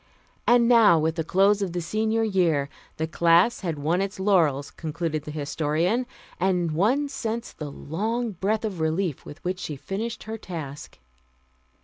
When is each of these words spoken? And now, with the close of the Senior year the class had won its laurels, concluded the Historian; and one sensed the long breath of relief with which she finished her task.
And 0.47 0.67
now, 0.67 0.97
with 0.97 1.13
the 1.13 1.23
close 1.23 1.61
of 1.61 1.73
the 1.73 1.79
Senior 1.79 2.23
year 2.23 2.69
the 2.97 3.05
class 3.05 3.59
had 3.59 3.77
won 3.77 4.01
its 4.01 4.19
laurels, 4.19 4.71
concluded 4.71 5.25
the 5.25 5.29
Historian; 5.31 6.07
and 6.39 6.71
one 6.71 7.07
sensed 7.07 7.59
the 7.59 7.69
long 7.69 8.31
breath 8.31 8.65
of 8.65 8.79
relief 8.79 9.25
with 9.27 9.43
which 9.43 9.59
she 9.59 9.75
finished 9.75 10.23
her 10.23 10.39
task. 10.39 10.97